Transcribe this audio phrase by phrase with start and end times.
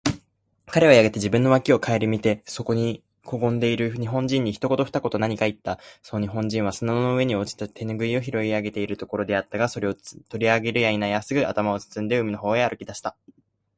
[0.65, 5.77] 彼はやがて自分の傍（わき）を顧みて、そこにこごんでいる日本人に、一言（ひとこと）二言（ふたこと）何（なに）かいった。
[6.01, 13.15] その日本人は砂の上に落ちた手拭（てぬぐい）を拾い上げているところであったが、それを取り上げるや否や、すぐ頭を包んで、海の方へ歩き出した。